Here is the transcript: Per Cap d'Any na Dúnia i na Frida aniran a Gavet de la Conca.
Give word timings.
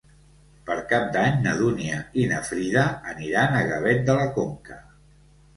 Per 0.69 0.77
Cap 0.93 1.11
d'Any 1.15 1.35
na 1.43 1.53
Dúnia 1.59 1.99
i 2.21 2.25
na 2.31 2.39
Frida 2.47 2.87
aniran 3.15 3.59
a 3.59 3.63
Gavet 3.73 4.03
de 4.09 4.17
la 4.23 4.29
Conca. 4.39 4.81